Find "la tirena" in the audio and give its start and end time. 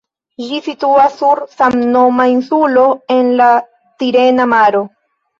3.41-4.49